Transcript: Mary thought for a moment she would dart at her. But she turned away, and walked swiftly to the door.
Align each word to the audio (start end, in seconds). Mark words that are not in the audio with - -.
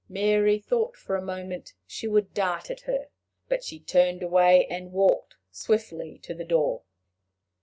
Mary 0.09 0.57
thought 0.57 0.97
for 0.97 1.15
a 1.15 1.21
moment 1.21 1.75
she 1.85 2.07
would 2.07 2.33
dart 2.33 2.71
at 2.71 2.79
her. 2.89 3.09
But 3.49 3.63
she 3.63 3.79
turned 3.79 4.23
away, 4.23 4.65
and 4.65 4.91
walked 4.91 5.35
swiftly 5.51 6.17
to 6.23 6.33
the 6.33 6.43
door. 6.43 6.81